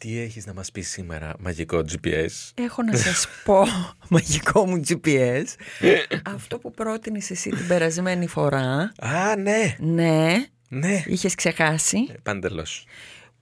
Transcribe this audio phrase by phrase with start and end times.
[0.00, 2.30] Τι έχεις να μας πεις σήμερα, μαγικό GPS.
[2.54, 3.64] Έχω να σας πω,
[4.10, 5.44] μαγικό μου GPS,
[6.34, 8.92] αυτό που πρότεινες εσύ την περασμένη φορά.
[8.98, 11.02] Α, ναι, Ναι, ναι.
[11.06, 11.98] είχες ξεχάσει.
[12.10, 12.86] Ε, Παντελώς.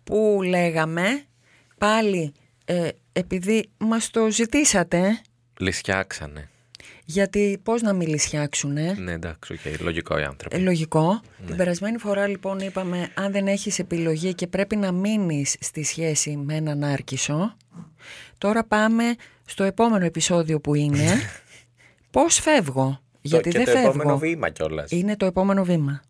[0.04, 1.22] Που λέγαμε,
[1.78, 2.32] πάλι
[2.64, 5.20] ε, επειδή μας το ζητήσατε,
[5.58, 6.48] Λυσσάξανε.
[7.04, 10.56] Γιατί πώς να μην λυσσάξουνε; Ναι, εντάξει, οκ, λογικό οι άνθρωποι.
[10.56, 11.20] Ε, λογικό.
[11.46, 16.36] Την περασμένη φορά λοιπόν είπαμε αν δεν έχεις επιλογή και πρέπει να μείνεις στη σχέση
[16.36, 17.56] με έναν νάρκισσο.
[18.38, 21.08] Τώρα πάμε στο επόμενο επεισόδιο που είναι
[22.10, 22.98] πώς φεύγω.
[23.20, 23.88] Γιατί και δεν το φεύγω.
[23.88, 24.90] επόμενο βήμα κιόλας.
[24.90, 26.02] Είναι το επόμενο βήμα.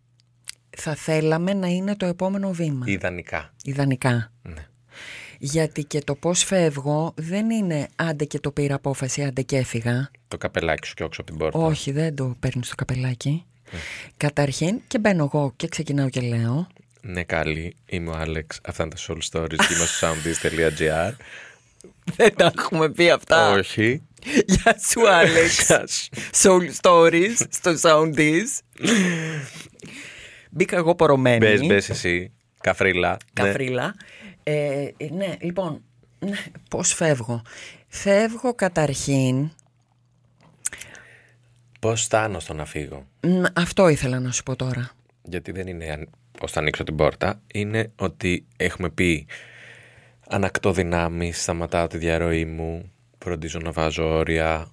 [0.76, 2.84] Θα θέλαμε να είναι το επόμενο βήμα.
[2.88, 3.54] Ιδανικά.
[3.64, 4.32] Ιδανικά.
[4.42, 4.66] Ναι.
[5.46, 10.10] Γιατί και το πώς φεύγω δεν είναι άντε και το πήρα απόφαση, άντε και έφυγα.
[10.28, 11.58] Το καπελάκι σου και όξω από την πόρτα.
[11.58, 13.44] Όχι, δεν το παίρνεις στο καπελάκι.
[14.16, 16.66] Καταρχήν και μπαίνω εγώ και ξεκινάω και λέω.
[17.00, 17.76] Ναι, καλή.
[17.86, 18.60] Είμαι ο Άλεξ.
[18.64, 21.12] Αυτά είναι τα Soul Stories και είμαστε στο soundis.gr.
[22.16, 23.52] Δεν τα έχουμε πει αυτά.
[23.52, 24.02] Όχι.
[24.46, 25.66] Γεια σου, Άλεξ.
[25.66, 26.08] Γεια σου.
[26.42, 28.60] Soul Stories στο Soundies.
[30.50, 31.38] Μπήκα εγώ πορωμένη.
[31.38, 32.32] Μπες, μπες εσύ.
[32.60, 33.16] Καφρίλα.
[33.40, 33.92] Ναι.
[34.44, 34.92] Καφρίλα.
[34.96, 35.82] Ε, ναι, λοιπόν,
[36.18, 36.36] ναι,
[36.70, 37.42] πώς φεύγω.
[37.88, 39.50] Φεύγω καταρχήν,
[41.80, 44.90] Πώς στάνω στο να φύγω; μ, αυτό ήθελα να σου πω τώρα.
[45.22, 49.26] γιατί δεν είναι αν- πώς θα ανοίξω την πόρτα, είναι ότι έχουμε πει
[50.28, 54.68] ανακτώ δυνάμεις, σταματάω τη διαρροή μου, φροντίζω να βάζω όρια,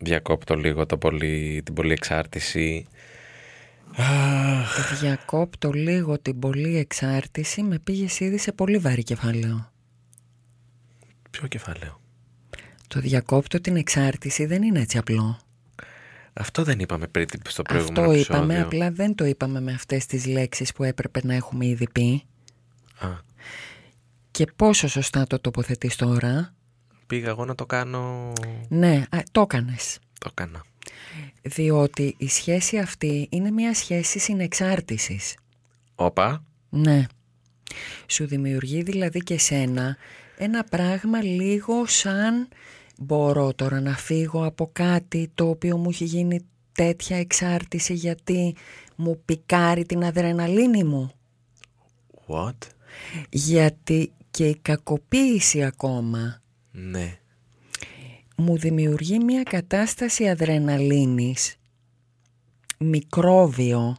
[0.00, 2.86] διακόπτω λίγο το πολύ, την πολύ εξάρτηση.
[3.94, 9.72] Αχ, Διακόπτω λίγο την πολλή εξάρτηση, με πήγες ήδη σε πολύ βαρύ κεφάλαιο.
[11.30, 12.00] ποιο κεφάλαιο;
[12.88, 15.38] Το διακόπτω την εξάρτηση δεν είναι έτσι απλό.
[16.32, 18.36] Αυτό δεν είπαμε πριν στο προηγούμενο Αυτό επεισόδιο.
[18.38, 22.22] είπαμε, απλά δεν το είπαμε με αυτές τις λέξεις που έπρεπε να έχουμε ήδη πει.
[22.98, 23.08] Α,
[24.30, 26.54] Και πόσο σωστά το τοποθετείς τώρα.
[27.06, 28.32] πήγα εγώ να το κάνω...
[28.68, 29.98] Ναι, α, το έκανες.
[30.18, 30.64] Το έκανα.
[31.42, 35.34] Διότι η σχέση αυτή είναι μια σχέση συνεξάρτησης.
[35.94, 37.06] Όπα, Ναι.
[38.06, 39.96] Σου δημιουργεί δηλαδή και σένα
[40.38, 42.48] ένα πράγμα λίγο σαν
[42.98, 46.40] μπορώ τώρα να φύγω από κάτι το οποίο μου έχει γίνει
[46.72, 48.54] τέτοια εξάρτηση γιατί
[48.96, 51.10] μου πικάρει την αδρεναλίνη μου.
[52.26, 52.56] what?
[53.28, 57.18] Γιατί και η κακοποίηση ακόμα Ναι.
[58.36, 61.56] Μου δημιουργεί μια κατάσταση αδρεναλίνης,
[62.78, 63.96] μικρόβιο,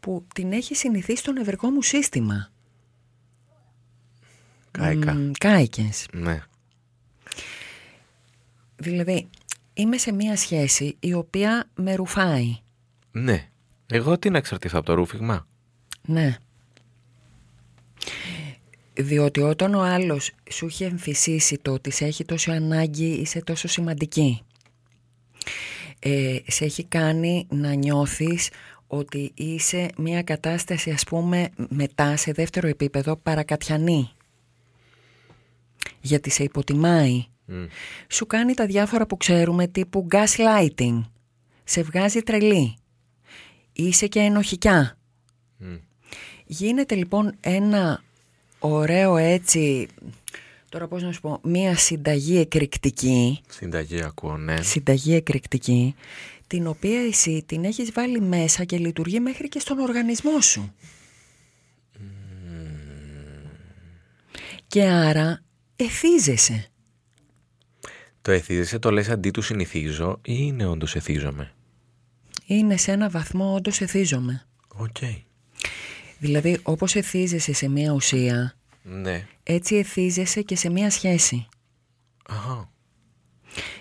[0.00, 2.50] που την έχει συνηθίσει στο νευρικό μου σύστημα.
[4.70, 5.14] Κάηκα.
[5.14, 6.06] Μ, κάηκες.
[6.12, 6.42] Ναι.
[8.76, 9.28] Δηλαδή,
[9.74, 12.56] είμαι σε μια σχέση η οποία με ρουφάει.
[13.12, 13.48] Ναι.
[13.86, 15.46] Εγώ τι να εξαρτηθώ από το ρούφιγμα;
[16.02, 16.36] Ναι.
[19.02, 23.68] Διότι όταν ο άλλος σου έχει εμφυσίσει το ότι σε έχει τόσο ανάγκη, είσαι τόσο
[23.68, 24.42] σημαντική.
[25.98, 28.50] Ε, σε έχει κάνει να νιώθεις
[28.86, 34.10] ότι είσαι μια κατάσταση ας πούμε μετά σε δεύτερο επίπεδο παρακατιανή.
[36.00, 37.24] Γιατί σε υποτιμάει.
[37.44, 37.64] Μμ.
[38.08, 41.00] Σου κάνει τα διάφορα που ξέρουμε τύπου gaslighting.
[41.64, 42.76] Σε βγάζει τρελή.
[43.72, 44.98] Είσαι και ενοχικιά.
[45.56, 45.76] Μμ.
[46.46, 48.02] Γίνεται λοιπόν ένα
[48.60, 49.88] ωραίο έτσι,
[50.68, 54.62] τώρα πώς να σου πω, μία συνταγή εκρηκτική, Συνταγή ακούω, ναι.
[54.62, 55.94] συνταγή εκρηκτική,
[56.46, 60.74] την οποία εσύ την έχεις βάλει μέσα και λειτουργεί μέχρι και στον οργανισμό σου.
[64.66, 65.42] Και άρα
[65.76, 66.64] εθίζεσαι.
[68.22, 71.52] Το εθίζεσαι το λες αντί του συνηθίζω ή είναι όντως εθίζομαι;
[72.46, 74.46] Είναι σε ένα βαθμό όντως εθίζομαι.
[74.76, 74.96] Οκ.
[76.20, 79.26] Δηλαδή όπως εθίζεσαι σε μία ουσία, Ναι.
[79.42, 81.46] έτσι εθίζεσαι και σε μία σχέση.
[82.28, 82.70] Αχα.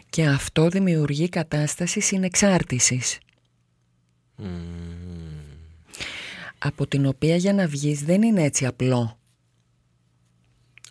[0.09, 3.18] Και αυτό δημιουργεί κατάσταση συνεξάρτησης.
[6.57, 9.18] Από την οποία για να βγεις δεν είναι έτσι απλό.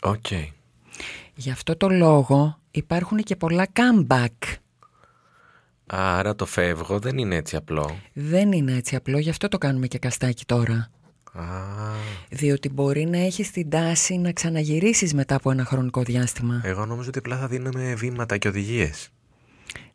[0.01, 0.27] Οκ.
[1.35, 4.57] Γι' αυτό το λόγο υπάρχουν και πολλά comeback.
[5.87, 7.99] Άρα το φεύγω δεν είναι έτσι απλό.
[8.13, 10.91] Δεν είναι έτσι απλό, γι' αυτό το κάνουμε και καστάκι τώρα.
[11.39, 11.45] Α,
[12.31, 16.61] Διότι μπορεί να έχεις την τάση να ξαναγυρίσεις μετά από ένα χρονικό διάστημα.
[16.65, 19.09] εγώ νόμιζα ότι απλά θα δίνουμε βήματα και οδηγίες.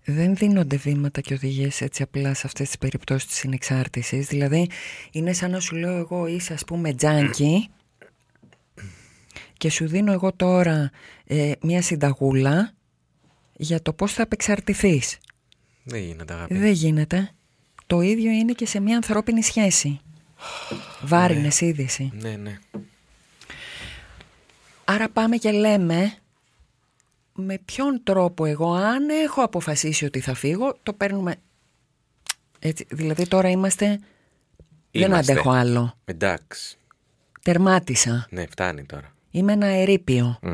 [0.06, 4.28] δεν δίνονται βήματα και οδηγίες έτσι απλά σε αυτές τις περιπτώσεις της συνεξάρτησης.
[4.28, 4.70] Δηλαδή
[5.12, 7.70] είναι σαν να σου λέω εγώ είσαι ας πούμε τζάνκι
[9.58, 10.92] και σου δίνω εγώ τώρα
[11.26, 12.74] ε, μια συνταγούλα
[13.54, 15.18] για το πώς θα απεξαρτηθείς.
[15.84, 16.58] Δεν γίνεται αγάπη.
[16.58, 17.30] Δεν γίνεται.
[17.88, 20.00] Το ίδιο είναι και σε μια ανθρώπινη σχέση.
[21.02, 22.12] Βάρινες είδηση.
[22.14, 22.60] Ναι, ναι.
[24.86, 26.14] Άρα πάμε και λέμε
[27.34, 31.36] με ποιον τρόπο εγώ αν έχω αποφασίσει ότι θα φύγω το παίρνουμε
[32.60, 33.86] έτσι, δηλαδή τώρα είμαστε,
[34.92, 35.32] δεν Είμαστε.
[35.32, 36.78] αντέχω άλλο Εντάξει.
[37.42, 39.14] τερμάτισα Ναι, φτάνει τώρα.
[39.32, 40.54] είμαι ένα ερείπιο Μμ.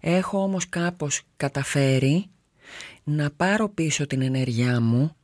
[0.00, 2.26] έχω όμως κάπως καταφέρει
[3.04, 5.16] να πάρω πίσω την ενέργειά μου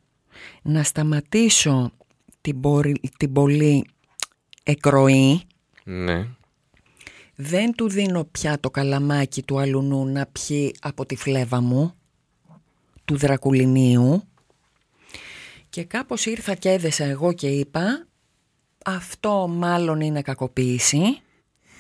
[0.63, 1.93] να σταματήσω
[2.41, 3.87] την, πορη- την πολύ
[4.63, 5.43] εκροή
[5.85, 6.27] Ναι.
[7.35, 11.95] Δεν του δίνω πια το καλαμάκι του αλουνού να πιει από τη φλέβα μου,
[13.05, 14.25] του δρακουλινίου.
[15.69, 18.07] Και κάπως ήρθα και έδεσα εγώ και είπα,
[18.85, 21.21] αυτό μάλλον είναι κακοποίηση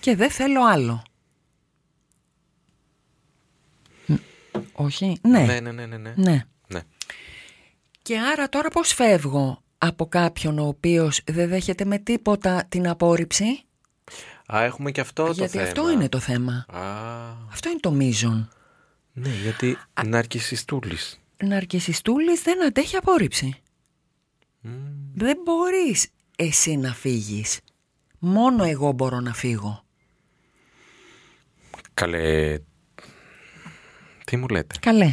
[0.00, 1.02] και δεν θέλω άλλο.
[4.06, 4.14] Μ,
[4.72, 5.96] Όχι, ναι, Ναι, ναι, ναι, ναι.
[5.96, 6.12] ναι.
[6.16, 6.44] ναι.
[6.68, 6.80] ναι.
[8.02, 13.62] Και άρα τώρα πώς φεύγω; Από κάποιον ο οποίος δεν δέχεται με τίποτα την απόρριψη;
[14.54, 15.64] Α, έχουμε και αυτό το γιατί θέμα.
[15.64, 16.66] αυτό είναι το θέμα.
[16.68, 16.82] Α,
[17.52, 18.48] Αυτό είναι το μείζον.
[19.12, 21.20] ναι, γιατί ναρκισιστούλης.
[21.44, 23.54] Ναρκισιστούλης δεν αντέχει απόρριψη.
[25.14, 27.60] Δεν μπορείς εσύ να φύγεις.
[28.18, 29.84] Μόνο εγώ μπορώ να φύγω.
[31.94, 32.58] Καλέ...
[34.24, 35.10] Τι μου λέτε; Καλέ.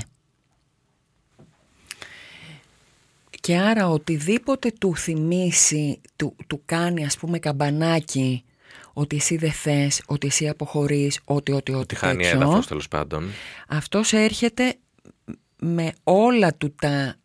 [3.47, 8.43] Και άρα οτιδήποτε του θυμίσει, του, του κάνει ας πούμε καμπανάκι
[8.93, 12.87] ότι εσύ δεν θες, ότι εσύ αποχωρείς, ότι, ότι, ότι Τι χάνει τέτοιο, έδαφος τέλος
[12.87, 13.29] πάντων.
[13.67, 14.75] αυτός έρχεται
[15.59, 17.15] με όλα του τα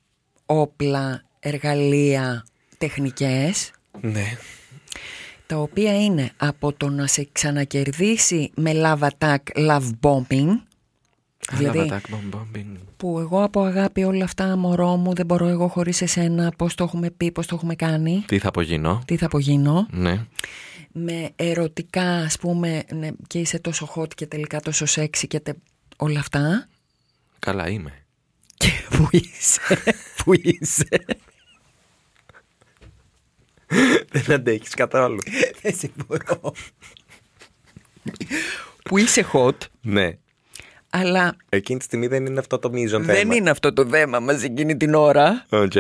[0.47, 2.47] όπλα, εργαλεία,
[2.79, 3.71] τεχνικές
[4.01, 4.37] Ναι.
[5.47, 10.49] τα οποία είναι από το να σε ξανακερδίσει με love attack, love bombing
[11.57, 12.77] δηλαδή Αναβατάκ, bomb, bombing.
[12.97, 16.85] που εγώ από αγάπη όλα αυτά μωρό μου δεν μπορώ εγώ χωρίς εσένα πώς το
[16.85, 19.03] έχουμε πει, πώς το έχουμε κάνει Τι θα απογίνω.
[19.07, 20.27] τι θα απογίνω Ναι.
[20.93, 25.57] με ερωτικά ας πούμε ναι, και είσαι τόσο hot και τελικά τόσο sexy και τε-
[25.97, 26.69] όλα αυτά
[27.39, 27.93] Καλά είμαι.
[28.57, 29.61] και που είσαι,
[30.25, 30.89] που είσαι
[34.11, 35.19] Δεν αντέχεις καθόλου.
[35.63, 36.53] δεν σε μπορώ
[38.85, 40.19] που είσαι hot ναι.
[40.95, 43.19] Αλλά Εκείνη τη στιγμή δεν είναι αυτό το μείζον θέμα.
[43.19, 45.73] δεν είναι αυτό το θέμα μας εκείνη την ώρα Οκ.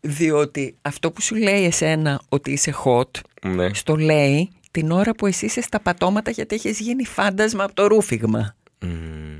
[0.00, 3.10] διότι αυτό που σου λέει εσένα ότι είσαι hot
[3.42, 3.74] Ναι.
[3.74, 7.86] στο λέει την ώρα που εσύ είσαι στα πατώματα γιατί έχεις γίνει φάντασμα από το
[7.86, 8.54] ρούφιγμα.
[8.80, 9.38] Μμμ.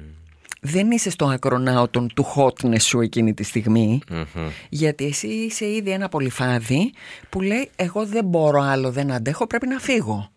[0.62, 4.48] Δεν είσαι στο άκρον άωτον του hotness σου εκείνη τη στιγμή Μμμ.
[4.68, 6.92] γιατί εσύ είσαι ήδη ένα απολειφάδι
[7.28, 10.30] που λέει εγώ δεν μπορώ άλλο, δεν αντέχω, πρέπει να φύγω.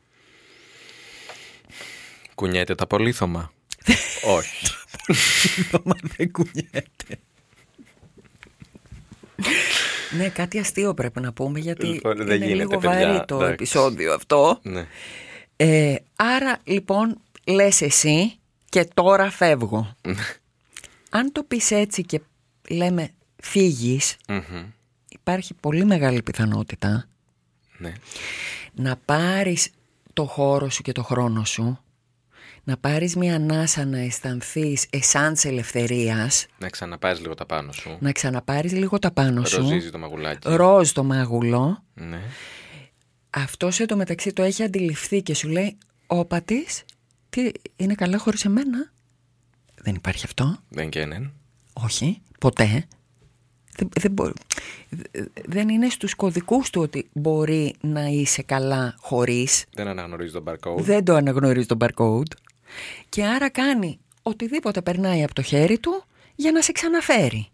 [2.36, 3.52] Κουνιέται το απολύθωμα.
[4.26, 4.66] Όχι.
[5.84, 7.20] Μα δεν κουνιέται.
[10.18, 13.36] ναι, κάτι αστείο πρέπει να πούμε γιατί Λοιπόν, δεν είναι γίνεται, λίγο παιδιά, βαρύ το
[13.36, 13.54] εντάξει.
[13.54, 14.60] επεισόδιο αυτό.
[14.64, 14.88] ναι.
[15.56, 17.18] Ε, άρα λοιπόν
[17.48, 18.34] λες εσύ
[18.70, 19.96] και τώρα φεύγω.
[21.10, 22.22] Αν το πεις έτσι και
[22.70, 23.10] λέμε
[23.42, 24.64] φύγεις, Μμμ.
[25.10, 27.08] υπάρχει πολύ μεγάλη πιθανότητα
[27.78, 27.94] Ναι.
[28.74, 29.70] να πάρεις
[30.14, 31.80] το χώρο σου και το χρόνο σου,
[32.64, 37.98] να πάρεις μια ανάσα να αισθανθείς εσάνς ελευθερίας, Να ξαναπάρεις λίγο τα πάνω σου.
[38.00, 40.48] να ξαναπάρεις λίγο τα πάνω σου, Ροζίζει το μαγουλάκι.
[40.56, 42.22] ροζ το μάγουλο, Ναι.
[43.30, 45.78] αυτός εντωμεταξύ το έχει αντιληφθεί και σου λέει
[46.08, 46.84] «Όπα της,
[47.30, 48.92] τι είναι καλά χωρίς εμένα».
[49.82, 50.58] Δεν υπάρχει αυτό.
[50.70, 51.18] Δεν και ναι.
[51.74, 52.86] Όχι, ποτέ.
[53.78, 54.36] Δεν, δεν, μπορεί-
[55.46, 59.66] δεν είναι στους κωδικούς του ότι μπορεί να είσαι καλά χωρίς.
[59.74, 60.78] Δεν αναγνωρίζει τον barcode.
[60.82, 62.32] Δεν το αναγνωρίζει το barcode.
[63.10, 66.04] Και άρα κάνει οτιδήποτε περνάει από το χέρι του
[66.36, 67.48] για να σε ξαναφέρει.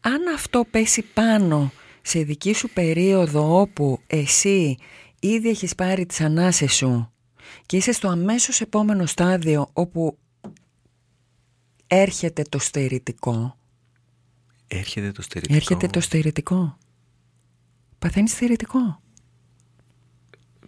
[0.00, 1.72] Αν αυτό πέσει πάνω
[2.02, 4.76] σε δική σου περίοδο όπου εσύ
[5.20, 7.12] ήδη έχεις πάρει τις ανάσες σου
[7.66, 10.18] και είσαι στο αμέσως επόμενο στάδιο όπου
[11.86, 13.58] έρχεται το στερητικό.
[14.66, 15.56] Έρχεται το στερητικό.
[15.56, 16.78] Έρχεται το στερητικό.
[17.98, 19.00] Παθαίνεις στερητικό.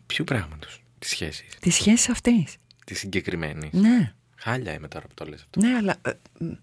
[0.06, 1.44] Ποιου πράγματος; Τη σχέση.
[1.60, 2.56] Τη σχέση αυτής.
[2.86, 3.70] Τη συγκεκριμένη.
[3.72, 4.12] Ναι.
[4.36, 5.60] Χάλια είμαι τώρα που το λες αυτό.
[5.60, 6.10] Ναι, αλλά ε,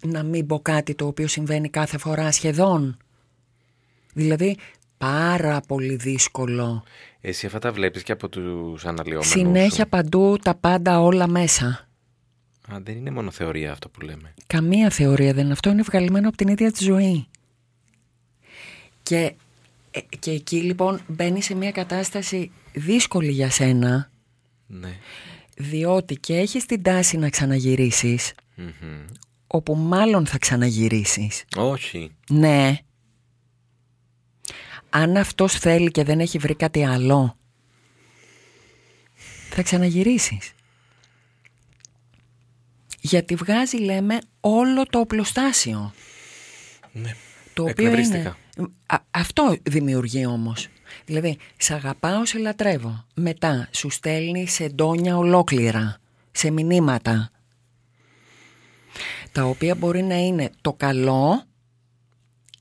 [0.07, 2.97] να μην πω κάτι το οποίο συμβαίνει κάθε φορά σχεδόν.
[4.13, 4.57] Δηλαδή,
[4.97, 6.83] πάρα πολύ δύσκολο.
[7.21, 9.89] Εσύ αυτά τα βλέπεις και από τους αναλυόμενους Συνέχεια σου.
[9.89, 11.87] παντού τα πάντα όλα μέσα.
[12.73, 14.33] Α, δεν είναι μόνο θεωρία αυτό που λέμε.
[14.47, 15.53] Καμία θεωρία δεν είναι.
[15.53, 17.27] Αυτό είναι βγαλμένο από την ίδια τη ζωή.
[19.03, 19.33] Και,
[19.91, 24.08] ε, και εκεί λοιπόν μπαίνει σε μια κατάσταση δύσκολη για σένα,
[24.71, 24.99] Ναι.
[25.57, 29.05] διότι και έχεις την τάση να ξαναγυρίσεις, Μμμ.
[29.47, 31.43] όπου μάλλον θα ξαναγυρίσεις.
[31.55, 32.11] Όχι.
[32.29, 32.77] Ναι.
[34.89, 37.37] Αν αυτός θέλει και δεν έχει βρει κάτι άλλο,
[39.49, 40.53] θα ξαναγυρίσεις.
[43.01, 45.93] Γιατί βγάζει, λέμε, όλο το οπλοστάσιο.
[46.91, 47.15] Ναι.
[47.53, 47.99] Το οποίο είναι...
[47.99, 48.37] Εκνευρίστηκα.
[48.85, 50.67] Α, αυτό δημιουργεί όμως.
[51.05, 53.05] Δηλαδή, σε αγαπάω, σε λατρεύω.
[53.13, 55.97] Μετά, σου στέλνει σε ντόνια ολόκληρα,
[56.31, 57.29] σε μηνύματα.
[59.31, 61.43] Τα οποία μπορεί να είναι το καλό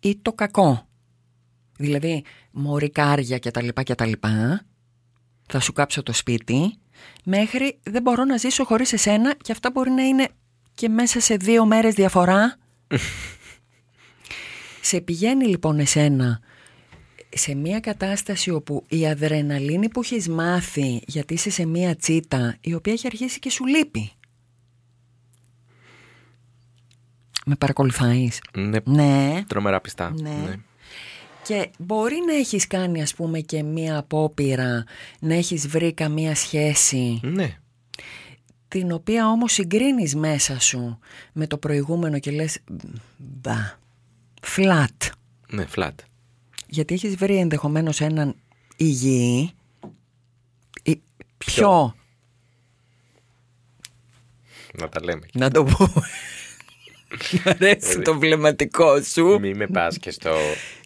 [0.01, 0.87] ή το κακό.
[1.77, 4.63] Δηλαδή, μωρικάρια και τα λοιπά και τα λοιπά,
[5.47, 6.79] θα σου κάψω το σπίτι,
[7.25, 10.29] μέχρι δεν μπορώ να ζήσω χωρίς εσένα και αυτά μπορεί να είναι
[10.75, 12.57] και μέσα σε δύο μέρες διαφορά.
[14.81, 16.41] σε πηγαίνει λοιπόν εσένα
[17.35, 22.75] σε μια κατάσταση όπου η αδρεναλίνη που έχεις μάθει γιατί είσαι σε μια τσίτα η
[22.75, 24.11] οποία έχει αρχίσει και σου λείπει.
[27.47, 28.79] Με παρακολουθείς; Ναι.
[28.85, 29.45] Ναι.
[29.47, 30.15] Τρομερά πιστά.
[30.21, 30.55] Ναι.
[31.43, 34.85] Και μπορεί να έχεις κάνει ας πούμε και μία απόπειρα
[35.21, 37.59] να έχεις βρει καμία σχέση; Ναι.
[38.69, 40.99] την οποία όμως συγκρίνεις μέσα σου
[41.33, 42.59] με το προηγούμενο και λες
[43.17, 43.79] μπα,
[44.57, 45.11] flat.
[45.51, 45.95] Ναι, flat.
[46.69, 48.35] Γιατί έχεις βρει ενδεχομένως έναν
[48.77, 49.51] υγιή;
[50.83, 51.01] Ή
[51.39, 51.95] πιο,
[54.79, 55.27] Να τα λέμε.
[55.33, 55.93] να το πω.
[57.45, 59.39] Μ' αρέσει το βλεμματικό σου.
[59.41, 60.31] Μη με πας και στο...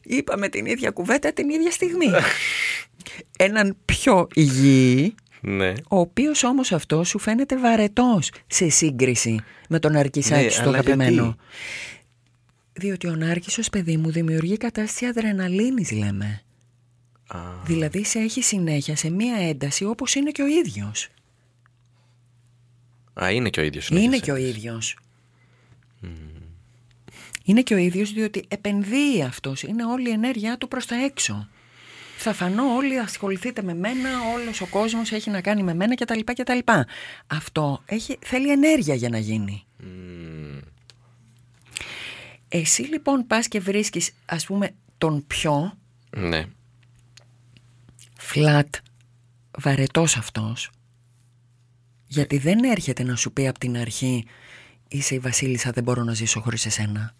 [0.04, 2.06] Είπαμε την ίδια κουβέντα την ίδια στιγμή.
[3.36, 5.72] έναν πιο υγιή Ναι.
[5.88, 10.78] ο οποίος όμως αυτός σου φαίνεται βαρετός σε σύγκριση με τον Αρκισάκη Ναι, στο αλλά
[10.78, 11.10] αγαπημένο.
[11.22, 11.36] γιατί;
[12.72, 16.42] Διότι ο Νάρκισσος παιδί μου δημιουργεί κατάσταση αδρεναλίνης λέμε.
[17.26, 21.08] Α, Δηλαδή σε έχει συνέχεια σε μία ένταση όπως είναι και ο ίδιος.
[23.22, 23.88] Α, είναι και ο ίδιος.
[23.88, 24.96] Είναι και ο ίδιος.
[27.44, 29.62] Είναι και ο ίδιος διότι επενδύει αυτός.
[29.62, 31.48] Είναι όλη η ενέργειά του προς τα έξω.
[32.16, 36.20] Θα φανώ όλοι ασχοληθείτε με μένα, όλος ο κόσμος έχει να κάνει με μένα κτλ.
[36.24, 36.58] κτλ.
[37.26, 39.64] Αυτό έχει, θέλει ενέργεια για να γίνει.
[42.54, 45.78] Εσύ λοιπόν πας και βρίσκεις ας πούμε τον πιο
[46.16, 46.46] Ναι.
[48.34, 48.68] flat
[49.58, 50.70] βαρετός αυτός
[52.06, 54.24] γιατί δεν έρχεται να σου πει από την αρχή
[54.88, 57.14] είσαι η βασίλισσα δεν μπορώ να ζήσω χωρίς εσένα.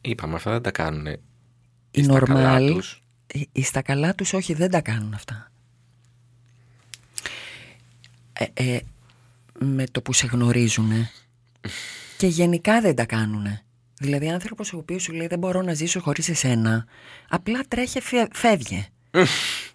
[0.00, 1.06] Είπαμε, αυτά δεν τα κάνουν.
[1.90, 3.02] Η Στα καλά normal, τους.
[3.34, 5.52] οι- οι στα καλά τους όχι δεν τα κάνουν αυτά.
[8.32, 8.80] Ε, ε,
[9.58, 10.90] με το που σε γνωρίζουν
[12.18, 13.46] και γενικά δεν τα κάνουν.
[14.02, 16.84] Δηλαδή άνθρωπος ο οποίος σου λέει δεν μπορώ να ζήσω χωρίς εσένα
[17.28, 18.86] απλά τρέχει φε- φεύγε.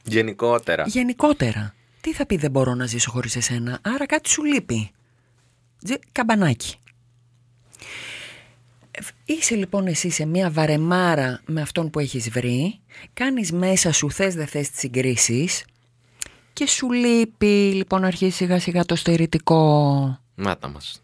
[0.04, 0.84] Γενικότερα.
[0.88, 1.74] Γενικότερα.
[2.02, 4.92] Τι θα πει δεν μπορώ να ζήσω χωρίς εσένα, άρα κάτι σου λείπει.
[5.84, 6.76] Τζε- Καμπανάκι.
[8.92, 12.80] Ε, Είσαι λοιπόν εσύ σε μια βαρεμάρα με αυτόν που έχεις βρει,
[13.14, 15.66] κάνεις μέσα σου θες δεν θες τις συγκρίσεις
[16.54, 20.20] και σου λείπει λοιπόν αρχίζει σιγά σιγά το στερητικό.
[20.36, 21.02] Μάτα μας.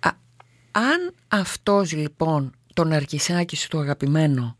[0.00, 0.10] Α,
[0.78, 4.56] αν αυτός λοιπόν τον αρκισάκι σου το αγαπημένο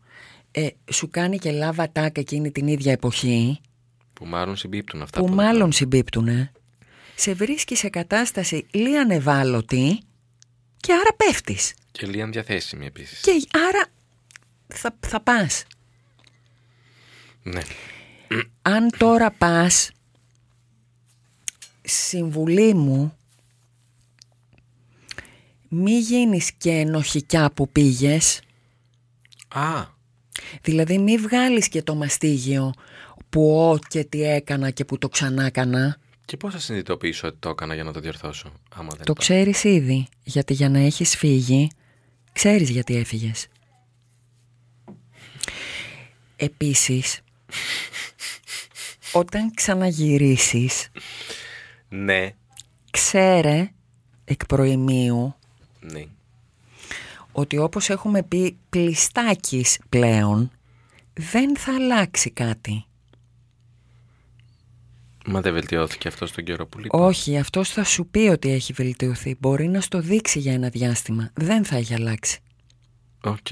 [0.51, 3.61] ε, σου κάνει και λάβα τάκ εκείνη την ίδια εποχή
[4.13, 5.19] Που μάλλον συμπίπτουν αυτά.
[5.19, 6.51] που που μάλλον συμπίπτουνε,
[7.15, 9.99] σε βρίσκει σε κατάσταση λίγαν ευάλωτη
[10.77, 11.73] και άρα πέφτεις.
[11.91, 13.21] Και λίγαν διαθέσιμη επίσης.
[13.21, 13.85] Και άρα
[14.67, 15.65] θα, θα πας.
[17.43, 17.61] Ναι.
[18.61, 19.91] Αν τώρα πας,
[21.81, 23.16] συμβουλή μου,
[25.69, 28.41] μη γίνεις και ενοχικιά που πήγες,
[29.47, 29.85] Α,
[30.61, 32.73] δηλαδή μη βγάλεις και το μαστίγιο
[33.29, 35.97] που ό και τι έκανα και που το ξανά έκανα.
[36.25, 38.51] και πώς θα συνειδητοποιήσω ότι το έκανα για να το διορθώσω.
[38.75, 39.13] Άμα δεν Το το...
[39.13, 41.69] ξέρεις ήδη, γιατί για να έχεις φύγει,
[42.33, 43.47] ξέρεις γιατί έφυγες.
[46.35, 47.19] Επίσης,
[49.11, 50.89] όταν ξαναγυρίσεις,
[51.89, 52.29] Ναι.
[52.91, 53.69] ξέρε
[54.25, 55.35] εκ προοιμίου
[55.79, 56.03] Ναι.
[57.31, 60.51] ότι όπως έχουμε πει πλειστάκις πλέον,
[61.13, 62.85] δεν θα αλλάξει κάτι.
[65.29, 66.97] Μα δεν βελτιώθηκε αυτό στον καιρό που λείπει.
[66.97, 69.35] Όχι, αυτός θα σου πει ότι έχει βελτιωθεί.
[69.39, 71.31] Μπορεί να στο δείξει για ένα διάστημα.
[71.33, 72.39] Δεν θα έχει αλλάξει.
[73.21, 73.47] Οκ.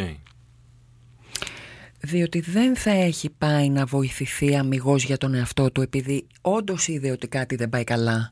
[2.00, 7.12] Διότι δεν θα έχει πάει να βοηθηθεί αμυγός για τον εαυτό του επειδή όντως είδε
[7.12, 8.32] ότι κάτι δεν πάει καλά.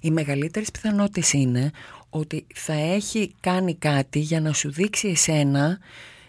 [0.00, 1.70] οι μεγαλύτερες πιθανότητες είναι
[2.14, 5.78] ότι θα έχει κάνει κάτι για να σου δείξει εσένα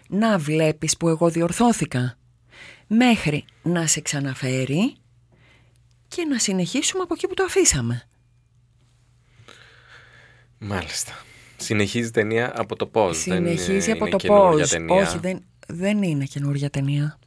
[0.08, 2.18] να βλέπεις που εγώ διορθώθηκα.
[2.86, 4.96] Μέχρι να σε ξαναφέρει
[6.08, 8.08] και να συνεχίσουμε από εκεί που το αφήσαμε.
[10.58, 11.12] Μάλιστα.
[11.56, 13.18] Συνεχίζει η ταινία από το πώς.
[13.18, 14.70] Συνεχίζει δεν από είναι το καινούργια πώς.
[14.70, 17.18] Ταινία; Όχι, δεν, δεν είναι καινούργια ταινία.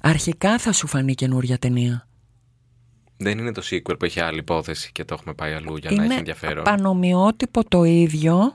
[0.00, 2.08] Αρχικά θα σου φανεί καινούργια ταινία.
[3.22, 5.96] Δεν είναι το sequel που έχει άλλη υπόθεση και το έχουμε πάει αλλού για να
[5.96, 6.64] έχει είναι ενδιαφέρον.
[6.64, 8.54] πανομοιότυπο το ίδιο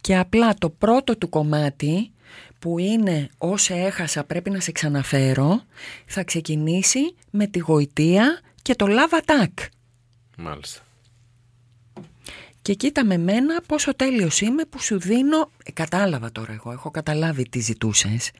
[0.00, 2.12] και απλά το πρώτο του κομμάτι
[2.58, 5.62] που είναι όσα έχασα πρέπει να σε ξαναφέρω
[6.06, 9.66] θα ξεκινήσει με τη γοητεία και το love attack.
[10.36, 10.80] Μάλιστα.
[12.62, 15.50] Και κοίτα με μένα πόσο τέλειος είμαι που σου δίνω...
[15.64, 18.30] Ε, κατάλαβα τώρα εγώ, έχω καταλάβει τι ζητούσες.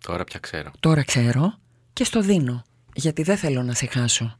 [0.00, 0.70] Τώρα πια ξέρω.
[0.80, 1.58] Τώρα ξέρω
[1.92, 4.38] και στο δίνω, γιατί δεν θέλω να σε χάσω.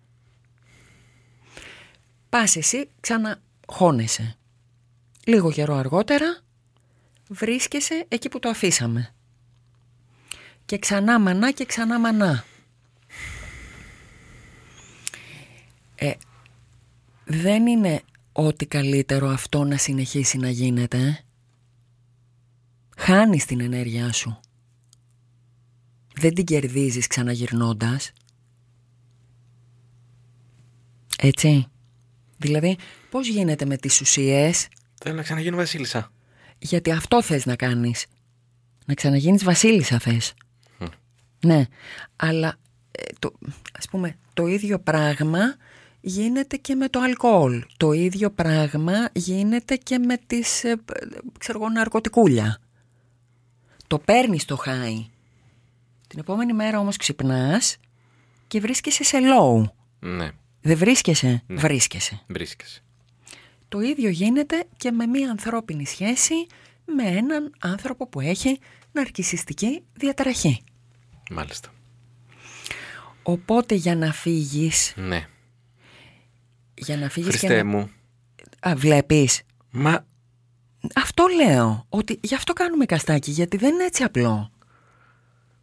[2.35, 4.37] Πας εσύ ξαναχώνεσαι.
[5.25, 6.41] Λίγο καιρό αργότερα
[7.29, 9.15] βρίσκεσαι εκεί που το αφήσαμε.
[10.65, 12.45] Και ξανά μανά και ξανά μανά.
[15.95, 16.13] Ε,
[17.25, 20.99] δεν είναι ό,τι καλύτερο αυτό να συνεχίσει να γίνεται.
[20.99, 21.25] ε.
[22.97, 24.41] Χάνεις την ενέργειά σου.
[26.15, 28.13] Δεν την κερδίζεις ξαναγυρνώντας.
[31.19, 31.69] Έτσι.
[32.45, 32.77] Δηλαδή,
[33.11, 34.69] πώς γίνεται με τις ουσίες,
[35.03, 36.13] Θέλω να ξαναγίνω Βασίλισσα.
[36.59, 38.07] γιατί αυτό θες να κάνεις.
[38.87, 40.35] Να ξαναγίνεις βασίλισσα θες.
[41.45, 41.67] Ναι,
[42.17, 42.55] αλλά
[42.91, 43.33] ε, το,
[43.79, 45.41] ας πούμε το ίδιο πράγμα
[46.01, 47.65] γίνεται και με το αλκοόλ.
[47.77, 50.77] Το ίδιο πράγμα γίνεται και με τις ε,
[51.39, 52.59] ξέρω εγώ, ναρκωτικούλια.
[53.87, 55.07] Το παίρνεις το χάι.
[56.07, 57.77] Την επόμενη μέρα όμως ξυπνάς
[58.47, 59.65] και βρίσκεσαι σε low.
[59.99, 60.31] Ναι,
[60.67, 62.21] Δεν βρίσκεσαι, βρίσκεσαι.
[62.27, 62.81] βρίσκεσαι.
[63.69, 66.35] Το ίδιο γίνεται και με μία ανθρώπινη σχέση
[66.85, 68.59] με έναν άνθρωπο που έχει
[68.93, 70.63] ναρκισιστική διαταραχή.
[71.31, 71.69] Μάλιστα.
[73.23, 75.29] Οπότε για να φύγεις, Ναι.
[76.75, 77.65] για να φύγεις Χριστέ και να...
[77.65, 77.91] μου.
[78.61, 79.43] Α, βλέπεις.
[79.71, 80.07] Μα
[80.95, 84.51] Αυτό λέω, ότι γι' αυτό κάνουμε καστάκι, γιατί δεν είναι έτσι απλό.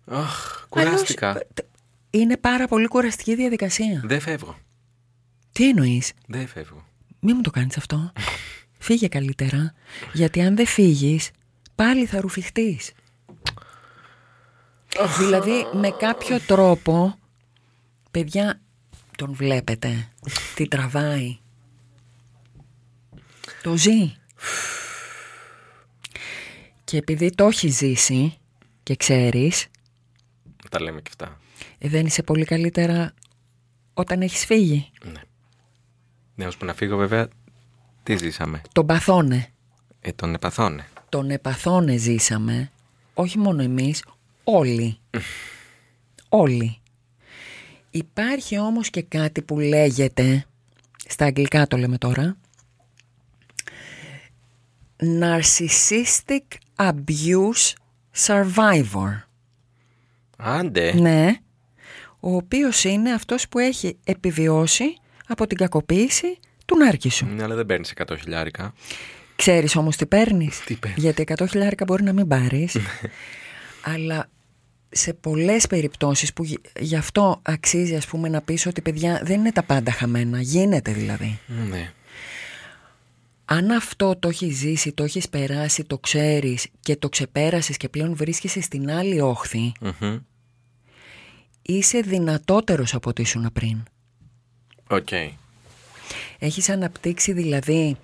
[0.05, 1.27] Αχ, κουράστηκα.
[1.29, 4.01] Αλλιώς, ε, είναι πάρα πολύ κουραστική διαδικασία.
[4.05, 4.57] Δεν φεύγω.
[5.51, 6.85] Τι εννοείς, Δεν φεύγω.
[7.19, 8.11] μη μου το κάνεις αυτό.
[8.79, 9.73] Φύγε καλύτερα,
[10.13, 11.31] γιατί αν δεν φύγεις,
[11.75, 12.91] πάλι θα ρουφιχτείς.
[15.19, 17.15] δηλαδή, με κάποιο τρόπο,
[18.11, 18.61] παιδιά,
[19.17, 20.09] τον βλέπετε,
[20.55, 21.37] τι τραβάει.
[23.63, 24.15] Το ζει.
[26.83, 28.37] Και επειδή το έχει ζήσει
[28.83, 29.67] και ξέρεις,
[30.69, 31.39] Τα λέμε και αυτά.
[31.77, 33.13] ε, δεν είσαι πολύ καλύτερα
[33.93, 34.89] όταν έχεις φύγει.
[35.05, 35.21] Ναι,
[36.45, 37.27] ώσπου να φύγω βέβαια,
[38.03, 39.47] τι ζήσαμε; Τον παθώνε.
[40.01, 40.87] Ε, τον επαθώνε.
[41.09, 42.71] Τον επαθώνε ζήσαμε,
[43.13, 44.03] όχι μόνο εμείς,
[44.43, 44.97] όλοι.
[46.29, 46.81] όλοι.
[47.91, 50.45] Υπάρχει όμως και κάτι που λέγεται,
[51.07, 52.37] στα αγγλικά το λέμε τώρα,
[55.01, 57.73] Narcissistic Abuse
[58.25, 59.21] Survivor.
[60.37, 60.93] Άντε.
[60.93, 61.35] Ναι,
[62.19, 64.95] ο οποίος είναι αυτός που έχει επιβιώσει
[65.31, 67.25] από την κακοποίηση του νάρκη σου.
[67.25, 68.73] Ναι, αλλά δεν παίρνεις 100 χιλιάρικα.
[69.35, 70.59] Ξέρεις όμως τι παίρνεις.
[70.63, 71.03] Τι παίρνεις.
[71.03, 72.77] Γιατί 100 χιλιάρικα μπορεί να μην πάρεις.
[73.83, 74.29] αλλά
[74.89, 79.39] σε πολλές περιπτώσεις που γι- γι' αυτό αξίζει ας πούμε να πεις ότι παιδιά δεν
[79.39, 80.41] είναι τα πάντα χαμένα.
[80.41, 81.39] Γίνεται δηλαδή.
[81.69, 81.91] Ναι.
[83.45, 88.15] Αν αυτό το έχεις ζήσει, το έχεις περάσει, το ξέρεις και το ξεπέρασες και πλέον
[88.15, 90.17] βρίσκεσαι στην άλλη όχθη, Μμμ.
[91.61, 93.83] είσαι δυνατότερος από ό,τι ήσουν πριν.
[94.91, 95.07] Οκ.
[96.39, 97.97] Έχεις αναπτύξει δηλαδή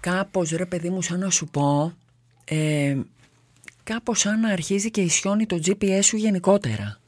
[0.00, 1.92] κάπως ρε παιδί μου σαν να σου πω
[2.44, 2.96] ε,
[3.84, 6.98] κάπως σαν να αρχίζει και ισιώνει το GPS σου γενικότερα.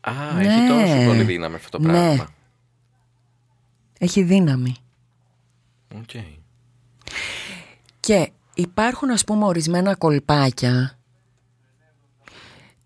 [0.00, 0.46] Α, Ναι.
[0.46, 1.92] έχει τόσο πολύ δύναμη αυτό το Ναι.
[1.92, 2.28] πράγμα.
[3.98, 4.74] Έχει δύναμη.
[5.96, 6.10] Οκ.
[8.00, 10.98] Και υπάρχουν ας πούμε ορισμένα κολπάκια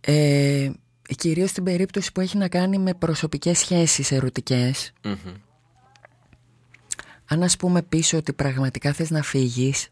[0.01, 0.71] ε,
[1.17, 5.15] κυρίως στην περίπτωση που έχει να κάνει με προσωπικές σχέσεις ερωτικές Μμμ.
[7.27, 9.88] αν ας πούμε πίσω ότι πραγματικά θες να φύγεις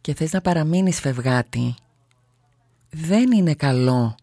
[0.00, 1.74] και θες να παραμείνεις φευγάτη
[2.90, 4.14] δεν είναι καλό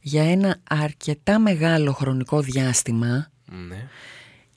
[0.00, 3.30] για ένα αρκετά μεγάλο χρονικό διάστημα
[3.68, 3.88] Ναι.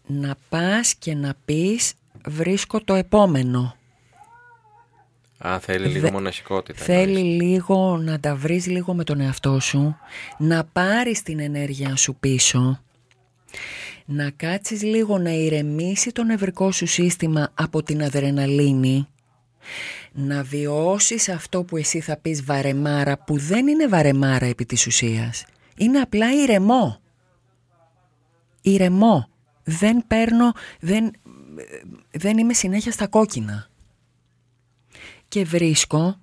[0.08, 1.94] να πας και να πεις
[2.26, 3.76] βρίσκω το επόμενο.
[5.47, 6.84] Α, θέλει λίγο Δε- μοναχικότητα.
[6.84, 7.41] Θέλει εννοείς.
[7.41, 9.97] λίγο να τα βρεις λίγο με τον εαυτό σου,
[10.38, 12.82] να πάρεις την ενέργεια σου πίσω,
[14.06, 19.08] να κάτσεις λίγο να ηρεμήσει το νευρικό σου σύστημα από την αδρεναλίνη,
[20.12, 25.45] να βιώσεις αυτό που εσύ θα πεις βαρεμάρα, που δεν είναι βαρεμάρα επί της ουσίας.
[25.77, 26.99] Είναι απλά ηρεμό.
[28.62, 29.27] Ηρεμό.
[29.63, 31.12] Δεν παίρνω, δεν,
[32.12, 33.69] δεν είμαι συνέχεια στα κόκκινα.
[35.32, 36.20] Και βρίσκω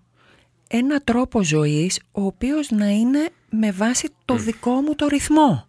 [0.68, 5.66] ένα τρόπο ζωής ο οποίος να είναι με βάση το δικό μου το ρυθμό.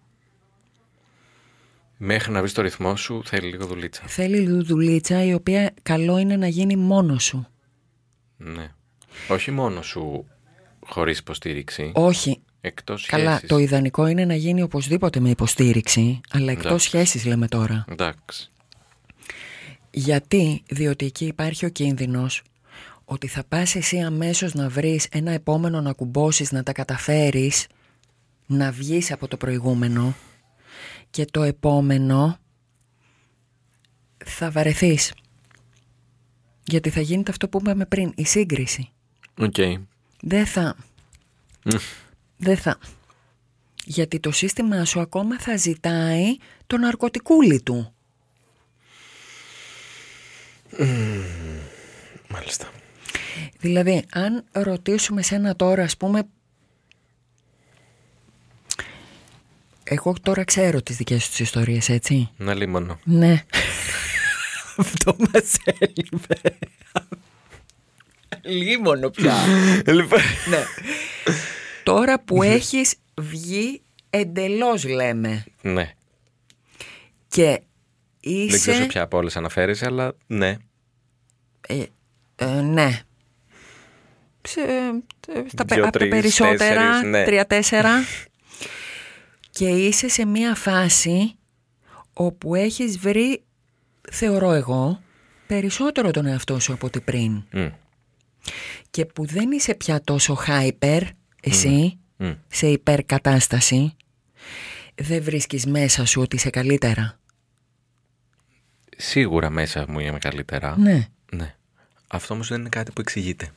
[1.98, 4.04] Μέχρι να βρεις το ρυθμό σου θέλει λίγο δουλίτσα.
[4.08, 7.48] Θέλει λίγο δουλίτσα η οποία καλό είναι να γίνει μόνος σου.
[8.38, 8.72] Ναι.
[9.28, 10.28] Όχι μόνος σου
[10.80, 11.92] χωρίς υποστήριξη.
[11.96, 12.42] Όχι.
[12.62, 16.88] Εκτός Καλά, το ιδανικό είναι να γίνει οπωσδήποτε με υποστήριξη, αλλά εκτός Εντάξει.
[16.88, 17.86] σχέσης λέμε τώρα.
[17.90, 18.52] Εντάξει.
[19.92, 22.44] Γιατί, διότι εκεί υπάρχει ο κίνδυνος
[23.12, 27.68] ότι θα πας εσύ αμέσως να βρεις ένα επόμενο να κουμπώσεις, να τα καταφέρεις,
[28.46, 30.16] να βγεις από το προηγούμενο
[31.10, 32.38] και το επόμενο
[34.26, 35.14] θα βαρεθείς.
[36.64, 38.90] Γιατί θα γίνεται αυτό που είπαμε πριν, η σύγκριση.
[39.38, 39.56] Οκ.
[40.22, 40.76] Δεν θα.
[42.38, 42.78] Δεν θα.
[43.86, 47.94] Γιατί το σύστημα σου ακόμα θα ζητάει το ναρκωτικούλι του.
[52.28, 52.72] Μάλιστα.
[53.60, 56.24] Δηλαδή, αν ρωτήσουμε σένα τώρα, ας πούμε...
[59.84, 62.30] Εγώ τώρα ξέρω τις δικές σου τις ιστορίες, έτσι.
[62.38, 63.00] Να λίμωνο.
[63.04, 63.44] Ναι.
[64.78, 66.58] Αυτό μας έλειπε.
[68.42, 69.34] Λίμωνο πια.
[69.86, 70.20] λοιπόν.
[70.50, 70.64] ναι.
[71.84, 75.94] Τώρα που έχεις βγει εντελώς λέμε ναι.
[77.28, 77.62] και
[78.22, 78.86] Δεν ξέρω σε είσαι...
[78.86, 80.58] ποια από όλες αναφέρεσαι, αλλά ναι.
[81.68, 81.84] Ε,
[82.36, 83.00] ε, ναι.
[84.42, 87.24] Σε, ε, στα, πε- Δύο, από τα τρεις, περισσότερα, τέσσερις, ναι.
[87.24, 88.04] τρία-τέσσερα.
[89.52, 91.34] και είσαι σε μία φάση
[92.14, 93.44] όπου έχεις βρει,
[94.12, 95.02] θεωρώ εγώ,
[95.48, 97.44] περισσότερο τον εαυτό σου από ό,τι πριν.
[97.52, 97.68] Μμ.
[98.92, 101.02] Και που δεν είσαι πια τόσο hyper,
[101.42, 102.32] εσύ, Μμ.
[102.48, 103.96] σε υπερκατάσταση,
[104.96, 107.20] δεν βρίσκεις μέσα σου ότι είσαι καλύτερα.
[108.98, 110.76] Σίγουρα μέσα μου είμαι καλύτερα.
[110.78, 111.08] Ναι.
[111.32, 111.56] Ναι.
[112.08, 113.50] Αυτό όμως δεν είναι κάτι που εξηγείται.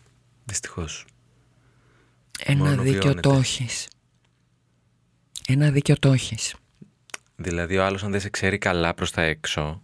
[0.45, 1.05] Δυστυχώς.
[2.45, 3.21] Ένα Μόνο δίκιο βιώνεται.
[3.21, 3.89] το έχεις.
[5.47, 6.55] Ένα δίκιο το έχεις.
[7.37, 9.83] Δηλαδή, ο άλλος, αν δεν σε ξέρει καλά προς τα έξω,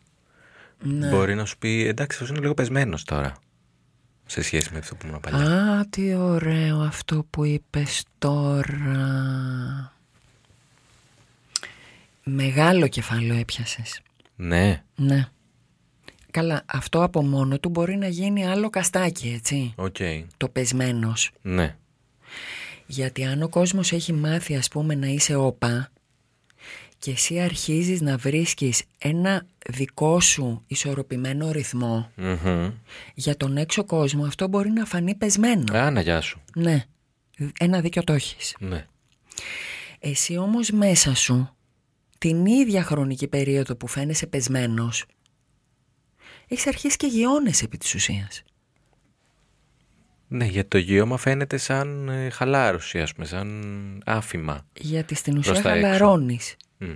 [0.83, 1.09] Ναι.
[1.09, 3.37] μπορεί να σου πει εντάξει, αυτός είναι λίγο πεσμένος τώρα.
[4.27, 5.63] Σε σχέση με αυτό που ήμουν παλιά.
[5.79, 9.93] Α, τι ωραίο αυτό που είπες τώρα.
[12.25, 14.01] Μεγάλο κεφάλαιο έπιασες.
[14.37, 14.85] Ναι.
[14.97, 15.29] Ναι.
[16.31, 19.73] Καλά, αυτό από μόνο του μπορεί να γίνει άλλο καστάκι, έτσι.
[19.77, 19.97] Οκ.
[20.37, 21.31] Το πεσμένος.
[21.43, 21.77] Ναι.
[22.87, 25.91] Γιατί αν ο κόσμος έχει μάθει, ας πούμε, να είσαι όπα
[26.99, 32.71] και εσύ αρχίζεις να βρίσκεις ένα δικό σου ισορροπημένο ρυθμό, Μμμ.
[33.15, 35.77] για τον έξω κόσμο αυτό μπορεί να φανεί πεσμένο.
[35.77, 36.41] Α, να γεια σου.
[36.55, 36.85] Ναι,
[37.59, 38.57] ένα δίκιο το έχεις.
[38.59, 38.87] Ναι.
[39.99, 41.57] Εσύ όμως μέσα σου,
[42.19, 45.05] την ίδια χρονική περίοδο που φαίνεσαι πεσμένος,
[46.49, 48.43] έχεις αρχίσει και γιώνεσαι επί της ουσίας.
[50.29, 54.67] Ναι, γιατί το γύωμα φαίνεται σαν ε, χαλάρωση, ας πούμε, σαν άφημα.
[54.73, 55.83] Γιατί στην Προς ουσία τα έξω.
[55.83, 56.57] χαλαρώνεις.
[56.79, 56.93] Μμ.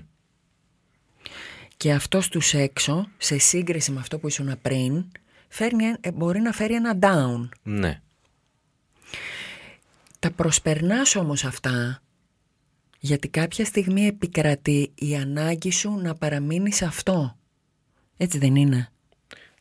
[1.77, 5.05] Και αυτό στους έξω, σε σύγκριση με αυτό που ήσουν πριν,
[5.49, 7.49] φέρνει, ε, μπορεί να φέρει ένα down.
[7.63, 8.01] Ναι.
[10.19, 12.03] Τα προσπερνάς όμως αυτά,
[12.99, 17.37] γιατί κάποια στιγμή επικρατεί η ανάγκη σου να παραμείνεις σε αυτό.
[18.17, 18.91] Έτσι δεν είναι;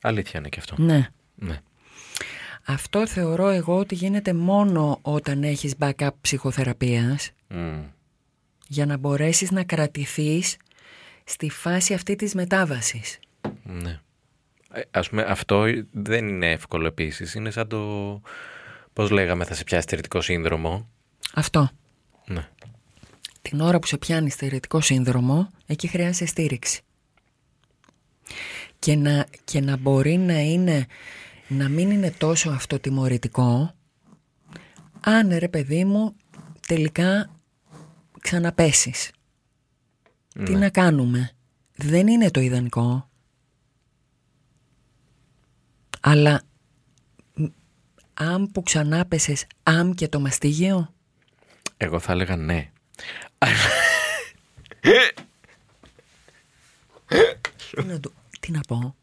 [0.02, 0.76] Αλήθεια είναι και αυτό.
[0.78, 1.10] Ναι.
[1.36, 1.60] Ναι.
[2.66, 7.80] Αυτό θεωρώ εγώ ότι γίνεται μόνο όταν έχεις backup ψυχοθεραπείας Μμ.
[8.68, 10.58] για να μπορέσεις να κρατηθείς
[11.24, 13.20] στη φάση αυτή της μετάβασης.
[13.64, 14.00] Ναι.
[14.74, 17.34] Ε, Ας πούμε, αυτό δεν είναι εύκολο επίσης.
[17.34, 18.22] Είναι σαν το...
[18.94, 20.90] Πώς λέγαμε, θα σε πιάσει στερετικό σύνδρομο.
[21.34, 21.70] Αυτό.
[22.26, 22.48] Ναι.
[23.42, 26.82] Την ώρα που σε πιάνει στερετικό σύνδρομο, εκεί χρειάζεται στήριξη.
[28.82, 30.86] Και να, και να μπορεί να είναι,
[31.48, 33.74] να μην είναι τόσο αυτοτιμωρητικό,
[35.00, 36.16] αν ρε παιδί μου
[36.68, 37.30] τελικά
[38.22, 39.12] ξαναπέσεις.
[40.46, 41.32] Τι να κάνουμε;
[41.76, 43.10] Δεν είναι το ιδανικό.
[46.00, 46.42] Αλλά
[47.34, 47.46] μ,
[48.14, 50.94] αν που ξανά πέσες, αμ και το μαστίγιο,
[51.78, 52.72] Εγώ θα έλεγα ναι.
[57.76, 58.96] τι να, το- τι να πω;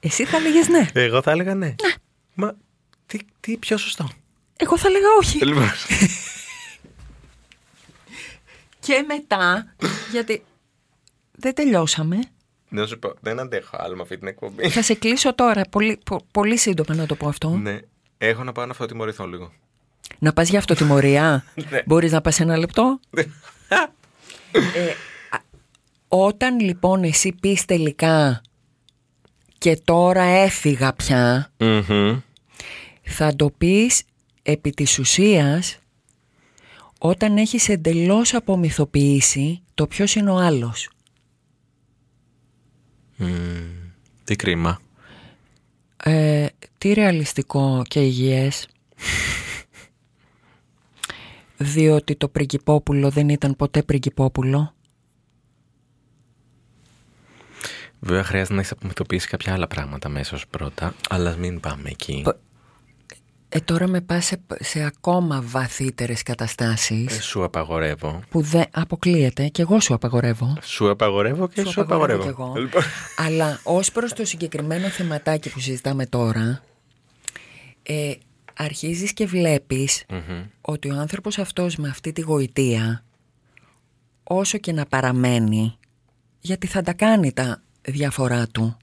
[0.00, 0.88] Εσύ θα λέγες ναι.
[0.92, 1.74] Εγώ θα έλεγα ναι.
[2.34, 2.54] Μα
[3.06, 4.08] τι, τι πιο σωστό.
[4.56, 5.44] Εγώ θα έλεγα όχι.
[5.44, 5.68] Λοιπόν.
[8.80, 9.74] Και μετά,
[10.12, 10.44] γιατί
[11.32, 12.18] δεν τελειώσαμε.
[12.68, 14.68] Να σου πω, δεν αντέχω άλλο με αυτή την εκπομπή.
[14.68, 17.48] Θα σε κλείσω τώρα, πολύ, πο- πολύ σύντομα να το πω αυτό.
[17.50, 17.78] ναι.
[18.18, 19.52] Έχω να πάω να αυτοτιμωρηθώ λίγο.
[20.18, 21.82] Να πας για αυτοτιμωρία; Ναι.
[21.86, 23.22] Μπορείς να πας ένα λεπτό; Ε,
[23.74, 23.90] α-
[26.08, 28.40] όταν λοιπόν εσύ πεις τελικά
[29.58, 31.52] και τώρα έφυγα πια,
[33.02, 34.02] θα το πεις
[34.42, 35.78] επί της ουσίας
[36.98, 40.90] όταν έχεις εντελώς απομυθοποιήσει το ποιος είναι ο άλλος.
[44.24, 44.80] Τι κρίμα.
[46.04, 46.46] Ε,
[46.78, 48.66] τι ρεαλιστικό και υγιές.
[51.56, 54.74] Διότι το πριγκυπόπουλο δεν ήταν ποτέ πριγκυπόπουλο.
[58.00, 61.88] Βέβαια χρειάζεται να έχεις απομυθοποιήσει κάποια άλλα πράγματα μέσα ως πρώτα, αλλά ας μην πάμε
[61.90, 62.20] εκεί.
[62.24, 62.36] Πο-
[63.50, 68.20] Ε, τώρα με πας σε, σε ακόμα βαθύτερες καταστάσεις Ε, σου απαγορεύω.
[68.30, 70.56] που δεν αποκλείεται και εγώ σου απαγορεύω.
[70.62, 72.22] Σου απαγορεύω και σου, απαγορεύω.
[72.22, 72.52] κι εγώ.
[72.56, 72.82] Λοιπόν.
[73.16, 76.62] Αλλά ως προς το συγκεκριμένο θεματάκι που συζητάμε τώρα,
[77.82, 78.12] ε,
[78.54, 80.44] αρχίζεις και βλέπεις Μμμ.
[80.60, 83.04] ότι ο άνθρωπος αυτός με αυτή τη γοητεία,
[84.24, 85.76] όσο και να παραμένει,
[86.40, 88.76] γιατί θα τα κάνει τα διαφορά του,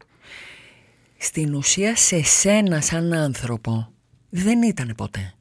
[1.18, 3.94] στην ουσία σε σένα σαν άνθρωπο
[4.30, 5.34] δεν ήταν ποτέ.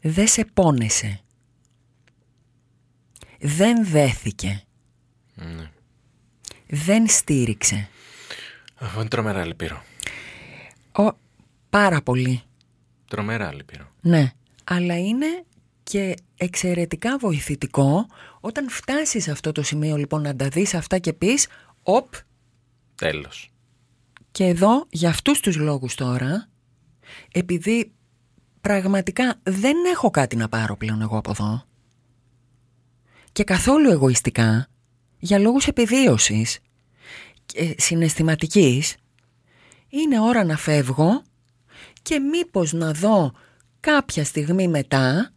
[0.00, 1.20] Δεν σε πόνεσε.
[3.40, 4.62] Δεν δέθηκε.
[5.34, 5.70] Ναι.
[6.66, 7.88] Δεν στήριξε.
[8.74, 9.82] Αυτό είναι τρομερά λυπηρό.
[10.92, 11.16] Ο,
[11.70, 12.42] πάρα πολύ.
[13.08, 13.88] Τρομερά λυπηρό.
[14.00, 14.32] Ναι,
[14.64, 15.44] αλλά είναι
[15.82, 18.06] και εξαιρετικά βοηθητικό
[18.46, 21.48] όταν φτάσεις σε αυτό το σημείο λοιπόν να τα δεις αυτά και πεις
[21.82, 22.14] «Οπ,
[22.94, 23.50] Τέλος.
[24.30, 26.48] και εδώ για αυτούς τους λόγους τώρα,
[27.32, 27.92] επειδή
[28.60, 31.64] πραγματικά δεν έχω κάτι να πάρω πλέον εγώ από εδώ
[33.32, 34.68] και καθόλου εγωιστικά,
[35.18, 36.58] για λόγους επιβίωσης
[37.46, 38.96] και συναισθηματικής,
[39.88, 41.22] είναι ώρα να φεύγω
[42.02, 43.32] και μήπως να δω
[43.80, 45.30] κάποια στιγμή μετά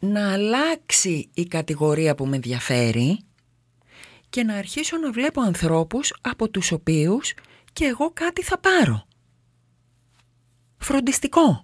[0.00, 3.20] να αλλάξει η κατηγορία που με ενδιαφέρει
[4.30, 7.34] και να αρχίσω να βλέπω ανθρώπους από τους οποίους
[7.72, 9.06] και εγώ κάτι θα πάρω.
[10.78, 11.62] Φροντιστικό.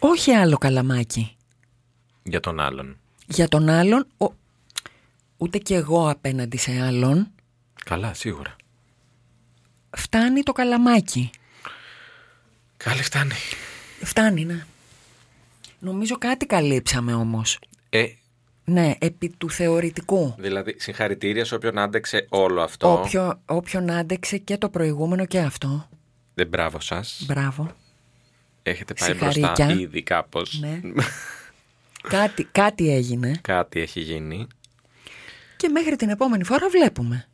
[0.00, 1.36] Όχι άλλο καλαμάκι.
[2.22, 2.96] Για τον άλλον.
[3.26, 4.26] Για τον άλλον, ο...
[5.36, 7.30] ούτε και εγώ απέναντι σε άλλον,
[7.84, 8.56] Καλά, σίγουρα.
[9.96, 11.30] φτάνει το καλαμάκι.
[12.84, 13.34] Καλή φτάνει.
[14.02, 14.64] Φτάνει, ναι.
[15.78, 17.58] Νομίζω κάτι καλύψαμε όμως.
[17.90, 18.06] Ε,
[18.64, 20.34] Ναι, επί του θεωρητικού.
[20.38, 22.92] δηλαδή, συγχαρητήρια σε όποιον άντεξε όλο αυτό.
[22.92, 25.88] Όποιο, όποιον άντεξε και το προηγούμενο και αυτό.
[26.34, 27.22] Δεν μπράβο σας.
[27.26, 27.70] Μπράβο.
[28.62, 29.52] Έχετε πάει Συγχαρήκια.
[29.56, 30.58] μπροστά ήδη κάπως.
[30.60, 30.80] Ναι.
[32.18, 34.46] κάτι, κάτι έγινε Κάτι έχει γίνει.
[35.56, 37.26] και μέχρι την επόμενη φορά βλέπουμε.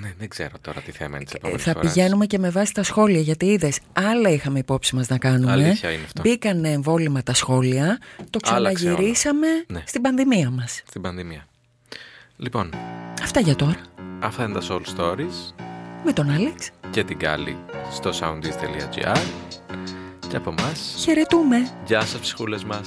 [0.00, 1.92] Ναι, δεν ξέρω τώρα τι θέμα είναι της Ε, επόμενης θα φοράς.
[1.92, 5.52] πηγαίνουμε και με βάση τα σχόλια γιατί είδες, άλλα είχαμε υπόψη μας να κάνουμε.
[5.52, 6.22] Αλήθεια είναι αυτό.
[6.22, 7.98] Μπήκανε εμβόλυμα τα σχόλια,
[8.30, 8.94] το Άλλαξε όλο.
[8.94, 9.82] ξαναγυρίσαμε Ναι.
[9.86, 10.82] στην πανδημία μας.
[10.88, 11.46] Στην πανδημία.
[12.36, 12.70] Λοιπόν,
[13.22, 13.76] Αυτά για τώρα.
[14.20, 15.54] αυτά είναι τα Soul Stories
[16.04, 16.70] Με τον Άλεξ.
[16.90, 17.56] και την Κάλλη
[17.92, 19.18] στο soundis.gr
[20.28, 21.70] και από εμάς, Χαιρετούμε.
[21.86, 22.86] γεια σας ψυχούλες μας.